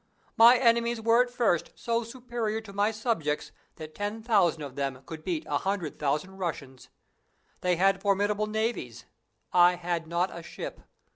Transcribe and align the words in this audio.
My 0.35 0.57
enemies 0.57 0.99
were 0.99 1.21
at 1.21 1.29
first 1.29 1.73
so 1.75 2.03
superior 2.03 2.59
to 2.61 2.73
my 2.73 2.89
subjects 2.89 3.51
that 3.75 3.93
ten 3.93 4.23
thousand 4.23 4.63
of 4.63 4.75
them 4.75 5.03
could 5.05 5.23
beat 5.23 5.45
a 5.45 5.59
hundred 5.59 5.99
thousand 5.99 6.37
Russians. 6.37 6.89
They 7.59 7.75
had 7.75 8.01
formidable 8.01 8.47
navies; 8.47 9.05
I 9.53 9.75
had 9.75 10.07
not 10.07 10.35
a 10.35 10.41
ship. 10.41 10.81